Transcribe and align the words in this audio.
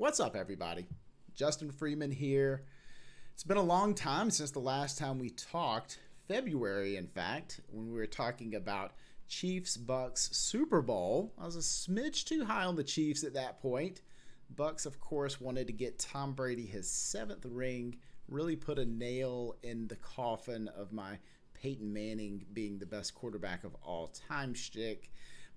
What's 0.00 0.18
up, 0.18 0.34
everybody? 0.34 0.86
Justin 1.34 1.70
Freeman 1.70 2.10
here. 2.10 2.64
It's 3.34 3.44
been 3.44 3.58
a 3.58 3.62
long 3.62 3.94
time 3.94 4.30
since 4.30 4.50
the 4.50 4.58
last 4.58 4.96
time 4.96 5.18
we 5.18 5.28
talked, 5.28 5.98
February, 6.26 6.96
in 6.96 7.06
fact, 7.06 7.60
when 7.68 7.92
we 7.92 7.98
were 7.98 8.06
talking 8.06 8.54
about 8.54 8.92
Chiefs 9.28 9.76
Bucks 9.76 10.30
Super 10.32 10.80
Bowl. 10.80 11.34
I 11.38 11.44
was 11.44 11.56
a 11.56 11.58
smidge 11.58 12.24
too 12.24 12.46
high 12.46 12.64
on 12.64 12.76
the 12.76 12.82
Chiefs 12.82 13.24
at 13.24 13.34
that 13.34 13.60
point. 13.60 14.00
Bucks, 14.56 14.86
of 14.86 14.98
course, 15.00 15.38
wanted 15.38 15.66
to 15.66 15.74
get 15.74 15.98
Tom 15.98 16.32
Brady 16.32 16.64
his 16.64 16.90
seventh 16.90 17.44
ring, 17.44 17.96
really 18.26 18.56
put 18.56 18.78
a 18.78 18.86
nail 18.86 19.56
in 19.62 19.86
the 19.86 19.96
coffin 19.96 20.68
of 20.68 20.94
my 20.94 21.18
Peyton 21.52 21.92
Manning 21.92 22.46
being 22.54 22.78
the 22.78 22.86
best 22.86 23.14
quarterback 23.14 23.64
of 23.64 23.76
all 23.82 24.14
time 24.30 24.54
shtick. 24.54 25.10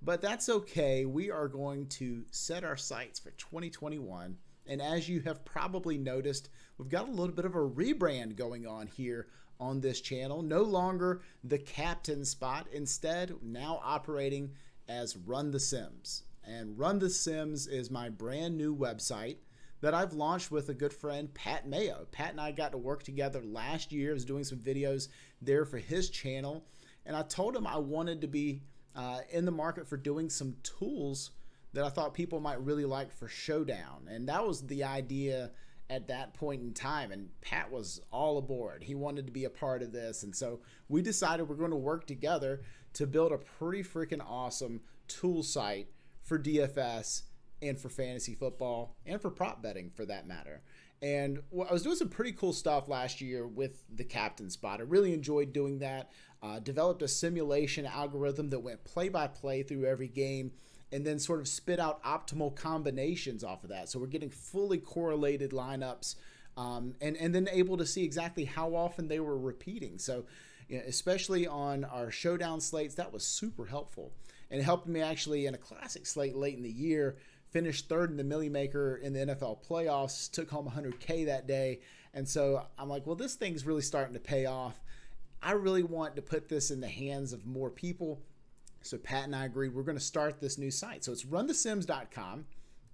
But 0.05 0.21
that's 0.21 0.49
okay. 0.49 1.05
We 1.05 1.31
are 1.31 1.47
going 1.47 1.87
to 1.87 2.25
set 2.29 2.65
our 2.65 2.75
sights 2.75 3.19
for 3.19 3.31
2021. 3.31 4.37
And 4.67 4.81
as 4.81 5.07
you 5.07 5.21
have 5.21 5.45
probably 5.45 5.97
noticed, 5.97 6.49
we've 6.77 6.89
got 6.89 7.07
a 7.07 7.11
little 7.11 7.33
bit 7.33 7.45
of 7.45 7.55
a 7.55 7.69
rebrand 7.69 8.35
going 8.35 8.67
on 8.67 8.87
here 8.87 9.27
on 9.61 9.79
this 9.79 10.01
channel. 10.01 10.41
No 10.41 10.61
longer 10.63 11.21
the 11.43 11.57
captain 11.57 12.25
spot, 12.25 12.67
instead, 12.73 13.33
now 13.41 13.79
operating 13.81 14.51
as 14.89 15.15
Run 15.15 15.51
the 15.51 15.59
Sims. 15.59 16.23
And 16.43 16.77
Run 16.77 16.99
the 16.99 17.09
Sims 17.09 17.67
is 17.67 17.89
my 17.89 18.09
brand 18.09 18.57
new 18.57 18.75
website 18.75 19.37
that 19.79 19.93
I've 19.93 20.13
launched 20.13 20.51
with 20.51 20.67
a 20.67 20.73
good 20.73 20.93
friend, 20.93 21.33
Pat 21.33 21.67
Mayo. 21.67 22.07
Pat 22.11 22.31
and 22.31 22.41
I 22.41 22.51
got 22.51 22.73
to 22.73 22.77
work 22.77 23.03
together 23.03 23.41
last 23.41 23.93
year. 23.93 24.11
I 24.11 24.13
was 24.13 24.25
doing 24.25 24.43
some 24.43 24.59
videos 24.59 25.07
there 25.41 25.65
for 25.65 25.77
his 25.77 26.09
channel. 26.09 26.65
And 27.05 27.15
I 27.15 27.23
told 27.23 27.55
him 27.55 27.67
I 27.67 27.77
wanted 27.77 28.21
to 28.21 28.27
be 28.27 28.61
uh, 28.95 29.19
in 29.31 29.45
the 29.45 29.51
market 29.51 29.87
for 29.87 29.97
doing 29.97 30.29
some 30.29 30.55
tools 30.63 31.31
that 31.73 31.83
I 31.83 31.89
thought 31.89 32.13
people 32.13 32.39
might 32.39 32.63
really 32.63 32.85
like 32.85 33.11
for 33.11 33.27
Showdown. 33.27 34.07
And 34.07 34.29
that 34.29 34.45
was 34.45 34.67
the 34.67 34.83
idea 34.83 35.51
at 35.89 36.07
that 36.07 36.33
point 36.33 36.61
in 36.61 36.73
time. 36.73 37.11
And 37.11 37.29
Pat 37.41 37.71
was 37.71 38.01
all 38.11 38.37
aboard. 38.37 38.83
He 38.83 38.95
wanted 38.95 39.25
to 39.25 39.31
be 39.31 39.45
a 39.45 39.49
part 39.49 39.81
of 39.81 39.91
this. 39.91 40.23
And 40.23 40.35
so 40.35 40.59
we 40.87 41.01
decided 41.01 41.49
we're 41.49 41.55
going 41.55 41.71
to 41.71 41.77
work 41.77 42.05
together 42.05 42.61
to 42.93 43.07
build 43.07 43.31
a 43.31 43.37
pretty 43.37 43.83
freaking 43.83 44.23
awesome 44.25 44.81
tool 45.07 45.41
site 45.43 45.87
for 46.21 46.37
DFS 46.37 47.23
and 47.63 47.79
for 47.79 47.89
fantasy 47.89 48.35
football 48.35 48.95
and 49.05 49.21
for 49.21 49.29
prop 49.29 49.61
betting 49.61 49.89
for 49.89 50.05
that 50.05 50.27
matter. 50.27 50.61
And 51.01 51.39
I 51.53 51.73
was 51.73 51.83
doing 51.83 51.97
some 51.97 52.07
pretty 52.07 52.31
cool 52.31 52.53
stuff 52.53 52.87
last 52.87 53.19
year 53.19 53.45
with 53.45 53.83
the 53.93 54.05
captain 54.05 54.49
spot. 54.49 54.79
I 54.79 54.83
really 54.83 55.13
enjoyed 55.13 55.51
doing 55.51 55.79
that. 55.79 56.11
Uh, 56.41 56.59
developed 56.59 57.01
a 57.01 57.07
simulation 57.07 57.85
algorithm 57.85 58.49
that 58.51 58.59
went 58.59 58.83
play 58.85 59.09
by 59.09 59.27
play 59.27 59.63
through 59.63 59.85
every 59.85 60.07
game 60.07 60.51
and 60.93 61.05
then 61.05 61.19
sort 61.19 61.39
of 61.39 61.47
spit 61.47 61.79
out 61.79 62.01
optimal 62.03 62.55
combinations 62.55 63.43
off 63.43 63.63
of 63.63 63.69
that. 63.69 63.89
So 63.89 63.99
we're 63.99 64.07
getting 64.07 64.29
fully 64.29 64.77
correlated 64.77 65.51
lineups 65.51 66.15
um, 66.55 66.93
and, 67.01 67.17
and 67.17 67.33
then 67.33 67.49
able 67.51 67.77
to 67.77 67.85
see 67.85 68.03
exactly 68.03 68.45
how 68.45 68.75
often 68.75 69.07
they 69.07 69.19
were 69.19 69.37
repeating. 69.37 69.97
So, 69.97 70.25
you 70.69 70.77
know, 70.77 70.83
especially 70.87 71.47
on 71.47 71.83
our 71.83 72.11
showdown 72.11 72.61
slates, 72.61 72.95
that 72.95 73.11
was 73.11 73.25
super 73.25 73.65
helpful. 73.65 74.13
And 74.51 74.61
it 74.61 74.63
helped 74.63 74.87
me 74.87 75.01
actually 75.01 75.47
in 75.47 75.55
a 75.55 75.57
classic 75.57 76.05
slate 76.05 76.35
late 76.35 76.55
in 76.55 76.63
the 76.63 76.69
year 76.69 77.17
finished 77.53 77.87
third 77.87 78.09
in 78.09 78.17
the 78.17 78.23
Milly 78.23 78.49
Maker 78.49 78.97
in 78.97 79.13
the 79.13 79.19
NFL 79.19 79.65
playoffs, 79.65 80.29
took 80.29 80.49
home 80.49 80.67
100K 80.67 81.27
that 81.27 81.47
day. 81.47 81.79
And 82.13 82.27
so 82.27 82.65
I'm 82.77 82.89
like, 82.89 83.05
well, 83.05 83.15
this 83.15 83.35
thing's 83.35 83.65
really 83.65 83.81
starting 83.81 84.15
to 84.15 84.19
pay 84.19 84.47
off. 84.47 84.81
I 85.41 85.51
really 85.51 85.83
want 85.83 86.15
to 86.15 86.21
put 86.21 86.49
this 86.49 86.71
in 86.71 86.81
the 86.81 86.87
hands 86.87 87.31
of 87.31 87.45
more 87.45 87.69
people. 87.69 88.21
So 88.81 88.97
Pat 88.97 89.25
and 89.25 89.35
I 89.35 89.45
agreed 89.45 89.73
we're 89.73 89.83
going 89.83 89.97
to 89.97 90.03
start 90.03 90.41
this 90.41 90.57
new 90.57 90.71
site. 90.71 91.03
So 91.03 91.11
it's 91.11 91.23
runthesims.com. 91.23 92.45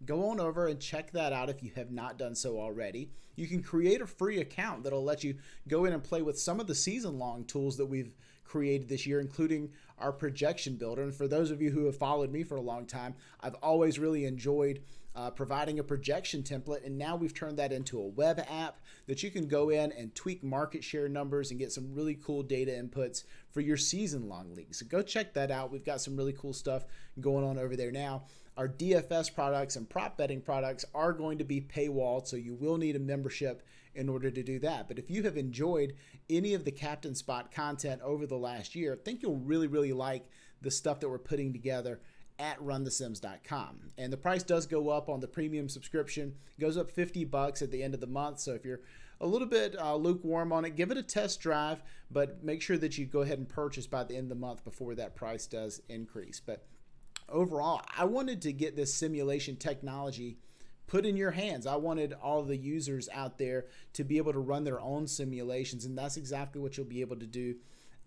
Go 0.06 0.29
on 0.29 0.39
over 0.39 0.67
and 0.67 0.79
check 0.79 1.12
that 1.12 1.33
out 1.33 1.50
if 1.50 1.63
you 1.63 1.72
have 1.75 1.91
not 1.91 2.17
done 2.17 2.35
so 2.35 2.59
already. 2.59 3.12
You 3.35 3.47
can 3.47 3.63
create 3.63 4.01
a 4.01 4.07
free 4.07 4.39
account 4.39 4.83
that'll 4.83 5.03
let 5.03 5.23
you 5.23 5.35
go 5.67 5.85
in 5.85 5.94
and 5.94 6.03
play 6.03 6.22
with 6.22 6.39
some 6.39 6.59
of 6.59 6.67
the 6.67 6.75
season 6.75 7.17
long 7.17 7.45
tools 7.45 7.78
that 7.78 7.85
we've 7.85 8.13
created 8.45 8.89
this 8.89 9.06
year, 9.06 9.19
including 9.19 9.69
our 9.99 10.11
projection 10.11 10.75
builder. 10.75 11.03
And 11.03 11.13
for 11.13 11.27
those 11.27 11.51
of 11.51 11.61
you 11.61 11.71
who 11.71 11.85
have 11.85 11.97
followed 11.97 12.31
me 12.31 12.43
for 12.43 12.55
a 12.55 12.61
long 12.61 12.85
time, 12.85 13.15
I've 13.41 13.55
always 13.55 13.99
really 13.99 14.25
enjoyed 14.25 14.81
uh, 15.15 15.29
providing 15.29 15.79
a 15.79 15.83
projection 15.83 16.43
template. 16.43 16.85
And 16.85 16.97
now 16.97 17.15
we've 17.15 17.33
turned 17.33 17.57
that 17.57 17.71
into 17.71 17.99
a 17.99 18.07
web 18.07 18.39
app 18.49 18.79
that 19.07 19.23
you 19.23 19.31
can 19.31 19.47
go 19.47 19.69
in 19.69 19.91
and 19.91 20.13
tweak 20.15 20.43
market 20.43 20.83
share 20.83 21.09
numbers 21.09 21.51
and 21.51 21.59
get 21.59 21.71
some 21.71 21.93
really 21.93 22.15
cool 22.15 22.43
data 22.43 22.71
inputs 22.71 23.23
for 23.49 23.61
your 23.61 23.77
season 23.77 24.29
long 24.29 24.53
league. 24.55 24.73
So 24.73 24.85
go 24.85 25.01
check 25.01 25.33
that 25.33 25.51
out. 25.51 25.71
We've 25.71 25.83
got 25.83 26.01
some 26.01 26.15
really 26.15 26.33
cool 26.33 26.53
stuff 26.53 26.85
going 27.19 27.43
on 27.43 27.57
over 27.57 27.75
there 27.75 27.91
now. 27.91 28.23
Our 28.55 28.67
DFS 28.67 29.33
products 29.33 29.77
and 29.77 29.89
prop 29.89 30.17
betting 30.17 30.41
products 30.41 30.83
are 30.93 31.13
going 31.13 31.38
to 31.38 31.45
be 31.45 31.61
paywalled, 31.61 32.27
so 32.27 32.35
you 32.35 32.55
will 32.55 32.77
need 32.77 32.97
a 32.97 32.99
membership 32.99 33.63
in 33.95 34.09
order 34.09 34.29
to 34.29 34.43
do 34.43 34.59
that. 34.59 34.88
But 34.88 34.99
if 34.99 35.09
you 35.09 35.23
have 35.23 35.38
enjoyed 35.38 35.93
any 36.29 36.53
of 36.53 36.65
the 36.65 36.71
Captain 36.71 37.15
Spot 37.15 37.51
content 37.51 38.01
over 38.01 38.25
the 38.25 38.38
last 38.38 38.75
year, 38.75 38.93
I 38.93 38.97
think 38.97 39.21
you'll 39.21 39.38
really, 39.38 39.67
really 39.67 39.88
like 39.94 40.27
the 40.61 40.72
stuff 40.72 41.00
that 41.00 41.09
we're 41.09 41.17
putting 41.17 41.53
together 41.53 42.00
at 42.39 42.59
runthesims.com. 42.59 43.79
And 43.97 44.13
the 44.13 44.17
price 44.17 44.44
does 44.44 44.66
go 44.66 44.89
up 44.89 45.09
on 45.09 45.19
the 45.19 45.27
premium 45.27 45.67
subscription. 45.67 46.35
It 46.57 46.61
goes 46.61 46.77
up 46.77 46.89
50 46.89 47.25
bucks 47.25 47.61
at 47.61 47.72
the 47.72 47.83
end 47.83 47.94
of 47.94 48.00
the 48.00 48.07
month. 48.07 48.39
So 48.39 48.53
if 48.53 48.63
you're 48.63 48.81
a 49.19 49.27
little 49.27 49.47
bit 49.47 49.75
uh, 49.77 49.95
lukewarm 49.95 50.53
on 50.53 50.63
it, 50.63 50.77
give 50.77 50.91
it 50.91 50.97
a 50.97 51.03
test 51.03 51.41
drive, 51.41 51.83
but 52.09 52.44
make 52.44 52.61
sure 52.61 52.77
that 52.77 52.97
you 52.97 53.05
go 53.05 53.22
ahead 53.22 53.38
and 53.38 53.50
purchase 53.50 53.88
by 53.88 54.05
the 54.05 54.16
end 54.16 54.23
of 54.23 54.29
the 54.29 54.35
month 54.35 54.63
before 54.63 54.95
that 54.95 55.16
price 55.16 55.45
does 55.45 55.81
increase. 55.89 56.39
But 56.39 56.66
overall, 57.27 57.81
I 57.97 58.06
wanted 58.06 58.41
to 58.44 58.53
get 58.53 58.77
this 58.77 58.94
simulation 58.94 59.57
technology 59.57 60.38
put 60.88 61.06
in 61.06 61.17
your 61.17 61.31
hands. 61.31 61.67
I 61.67 61.75
wanted 61.75 62.13
all 62.13 62.41
the 62.41 62.57
users 62.57 63.09
out 63.13 63.38
there 63.38 63.66
to 63.94 64.03
be 64.03 64.17
able 64.17 64.33
to 64.33 64.39
run 64.39 64.63
their 64.63 64.79
own 64.81 65.07
simulations, 65.07 65.85
and 65.85 65.97
that's 65.97 66.17
exactly 66.17 66.61
what 66.61 66.77
you'll 66.77 66.85
be 66.85 67.01
able 67.01 67.17
to 67.17 67.27
do 67.27 67.56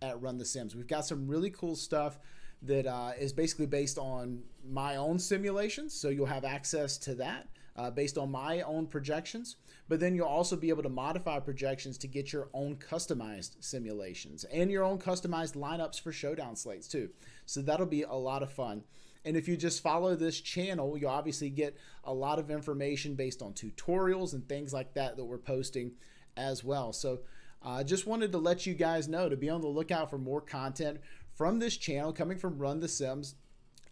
at 0.02 0.20
Run 0.20 0.36
the 0.36 0.44
Sims. 0.44 0.74
We've 0.76 0.86
got 0.86 1.06
some 1.06 1.26
really 1.26 1.50
cool 1.50 1.76
stuff 1.76 2.18
that 2.62 2.86
uh, 2.86 3.12
is 3.18 3.32
basically 3.32 3.66
based 3.66 3.98
on 3.98 4.42
my 4.68 4.96
own 4.96 5.18
simulations, 5.18 5.94
so 5.94 6.08
you'll 6.08 6.26
have 6.26 6.44
access 6.44 6.98
to 6.98 7.14
that. 7.16 7.48
Uh, 7.74 7.90
based 7.90 8.18
on 8.18 8.30
my 8.30 8.60
own 8.60 8.86
projections, 8.86 9.56
but 9.88 9.98
then 9.98 10.14
you'll 10.14 10.26
also 10.26 10.56
be 10.56 10.68
able 10.68 10.82
to 10.82 10.90
modify 10.90 11.40
projections 11.40 11.96
to 11.96 12.06
get 12.06 12.30
your 12.30 12.50
own 12.52 12.76
customized 12.76 13.52
simulations 13.60 14.44
and 14.52 14.70
your 14.70 14.84
own 14.84 14.98
customized 14.98 15.54
lineups 15.54 15.98
for 15.98 16.12
showdown 16.12 16.54
slates 16.54 16.86
too. 16.86 17.08
So 17.46 17.62
that'll 17.62 17.86
be 17.86 18.02
a 18.02 18.12
lot 18.12 18.42
of 18.42 18.52
fun. 18.52 18.84
And 19.24 19.38
if 19.38 19.48
you 19.48 19.56
just 19.56 19.82
follow 19.82 20.14
this 20.14 20.38
channel, 20.38 20.98
you'll 20.98 21.10
obviously 21.10 21.48
get 21.48 21.74
a 22.04 22.12
lot 22.12 22.38
of 22.38 22.50
information 22.50 23.14
based 23.14 23.40
on 23.40 23.54
tutorials 23.54 24.34
and 24.34 24.46
things 24.46 24.74
like 24.74 24.92
that 24.92 25.16
that 25.16 25.24
we're 25.24 25.38
posting 25.38 25.92
as 26.36 26.62
well. 26.62 26.92
So 26.92 27.20
uh, 27.64 27.84
just 27.84 28.06
wanted 28.06 28.32
to 28.32 28.38
let 28.38 28.66
you 28.66 28.74
guys 28.74 29.08
know 29.08 29.28
to 29.28 29.36
be 29.36 29.48
on 29.48 29.60
the 29.60 29.68
lookout 29.68 30.10
for 30.10 30.18
more 30.18 30.40
content 30.40 31.00
from 31.34 31.58
this 31.58 31.76
channel 31.76 32.12
coming 32.12 32.38
from 32.38 32.58
Run 32.58 32.80
the 32.80 32.88
Sims. 32.88 33.34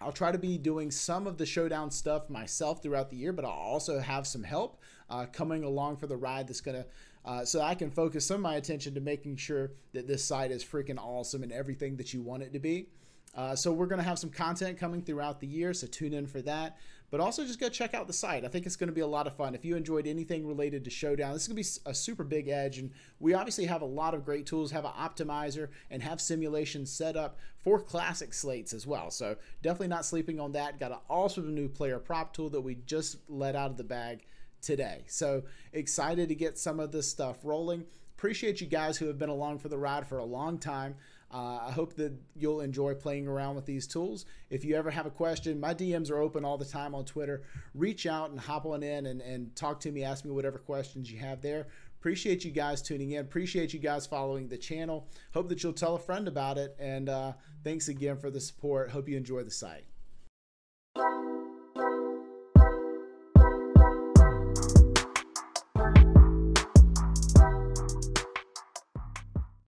I'll 0.01 0.13
try 0.13 0.33
to 0.33 0.39
be 0.39 0.57
doing 0.57 0.91
some 0.91 1.27
of 1.27 1.37
the 1.37 1.45
showdown 1.45 1.91
stuff 1.91 2.31
myself 2.31 2.83
throughout 2.83 3.11
the 3.11 3.17
year, 3.17 3.33
but 3.33 3.45
I'll 3.45 3.51
also 3.51 3.99
have 3.99 4.27
some 4.27 4.43
help 4.43 4.81
uh, 5.11 5.27
coming 5.27 5.63
along 5.63 5.99
for 5.99 6.07
the 6.07 6.17
ride 6.17 6.49
that's 6.49 6.63
going 6.63 6.83
to, 6.83 6.87
uh, 7.25 7.45
so 7.45 7.61
I 7.61 7.75
can 7.75 7.91
focus 7.91 8.27
some 8.27 8.37
of 8.37 8.41
my 8.41 8.55
attention 8.55 8.95
to 8.95 9.01
making 9.01 9.37
sure 9.37 9.73
that 9.93 10.07
this 10.07 10.25
site 10.25 10.51
is 10.51 10.65
freaking 10.65 10.99
awesome 10.99 11.43
and 11.43 11.53
everything 11.53 11.97
that 11.97 12.15
you 12.15 12.23
want 12.23 12.43
it 12.43 12.53
to 12.55 12.59
be. 12.59 12.89
Uh, 13.35 13.55
so 13.55 13.73
we're 13.73 13.87
going 13.87 14.01
to 14.01 14.05
have 14.05 14.19
some 14.19 14.31
content 14.31 14.79
coming 14.79 15.03
throughout 15.03 15.41
the 15.41 15.47
year, 15.47 15.73
so 15.73 15.87
tune 15.87 16.13
in 16.13 16.27
for 16.27 16.43
that. 16.43 16.79
But 17.11 17.21
also 17.21 17.45
just 17.45 17.59
go 17.59 17.69
check 17.69 17.93
out 17.93 18.07
the 18.07 18.13
site. 18.13 18.45
I 18.45 18.49
think 18.49 18.67
it's 18.67 18.77
going 18.77 18.89
to 18.89 18.95
be 18.95 19.01
a 19.01 19.07
lot 19.07 19.27
of 19.27 19.37
fun. 19.37 19.55
If 19.55 19.65
you 19.65 19.75
enjoyed 19.75 20.07
anything 20.07 20.47
related 20.47 20.85
to 20.85 20.91
Showdown, 20.91 21.33
this 21.33 21.43
is 21.43 21.49
going 21.49 21.63
to 21.63 21.83
be 21.85 21.91
a 21.91 21.95
super 21.95 22.23
big 22.23 22.49
edge. 22.49 22.79
And 22.79 22.93
we 23.19 23.35
obviously 23.35 23.65
have 23.67 23.83
a 23.83 23.87
lot 23.87 24.15
of 24.15 24.25
great 24.25 24.47
tools, 24.47 24.71
have 24.71 24.85
an 24.85 24.93
optimizer, 24.93 25.69
and 25.91 26.03
have 26.03 26.21
simulations 26.21 26.93
set 26.93 27.17
up 27.17 27.39
for 27.59 27.81
classic 27.81 28.33
slates 28.33 28.73
as 28.73 28.87
well. 28.87 29.11
So 29.11 29.37
definitely 29.61 29.89
not 29.89 30.07
sleeping 30.07 30.39
on 30.39 30.53
that. 30.53 30.79
Got 30.79 30.93
an 30.93 30.99
awesome 31.09 31.53
new 31.53 31.69
player 31.69 31.99
prop 31.99 32.33
tool 32.33 32.49
that 32.51 32.61
we 32.61 32.77
just 32.87 33.17
let 33.29 33.57
out 33.57 33.73
of 33.73 33.77
the 33.77 33.85
bag 33.85 34.25
today. 34.63 35.03
So 35.09 35.43
excited 35.73 36.29
to 36.29 36.35
get 36.37 36.59
some 36.59 36.79
of 36.79 36.93
this 36.93 37.11
stuff 37.11 37.39
rolling. 37.43 37.87
Appreciate 38.17 38.61
you 38.61 38.69
guys 38.69 38.99
who 38.99 39.07
have 39.07 39.19
been 39.19 39.31
along 39.31 39.59
for 39.59 39.69
the 39.69 39.79
ride 39.79 40.07
for 40.07 40.19
a 40.19 40.25
long 40.25 40.59
time. 40.59 40.95
Uh, 41.33 41.61
I 41.69 41.71
hope 41.71 41.95
that 41.95 42.13
you'll 42.35 42.61
enjoy 42.61 42.95
playing 42.95 43.29
around 43.29 43.55
with 43.55 43.65
these 43.65 43.87
tools. 43.87 44.27
If 44.51 44.65
you 44.65 44.75
ever 44.77 44.91
have 44.91 45.07
a 45.07 45.11
question, 45.11 45.61
my 45.61 45.75
DMs 45.75 46.11
are 46.11 46.19
open 46.19 46.45
all 46.45 46.59
the 46.59 46.65
time 46.65 46.95
on 46.95 47.05
Twitter. 47.05 47.43
Reach 47.75 48.07
out 48.07 48.31
and 48.31 48.41
hop 48.41 48.67
on 48.67 48.83
in 48.83 49.07
and, 49.07 49.21
and 49.21 49.55
talk 49.55 49.79
to 49.81 49.93
me, 49.93 50.03
ask 50.03 50.25
me 50.25 50.33
whatever 50.33 50.59
questions 50.59 51.11
you 51.11 51.19
have 51.19 51.41
there. 51.41 51.69
Appreciate 52.01 52.45
you 52.45 52.51
guys 52.51 52.81
tuning 52.81 53.13
in. 53.13 53.21
Appreciate 53.21 53.75
you 53.75 53.79
guys 53.79 54.07
following 54.07 54.49
the 54.49 54.57
channel. 54.57 55.07
Hope 55.35 55.49
that 55.51 55.63
you'll 55.63 55.73
tell 55.73 55.95
a 55.97 55.99
friend 55.99 56.27
about 56.27 56.57
it. 56.59 56.75
And 56.79 57.09
uh, 57.09 57.35
thanks 57.63 57.89
again 57.89 58.17
for 58.17 58.31
the 58.31 58.41
support. 58.41 58.91
Hope 58.91 59.09
you 59.09 59.17
enjoy 59.17 59.45
the 59.45 59.51
site. 59.51 59.85